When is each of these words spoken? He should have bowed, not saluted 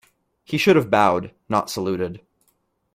He 0.43 0.57
should 0.57 0.77
have 0.77 0.89
bowed, 0.89 1.31
not 1.47 1.69
saluted 1.69 2.21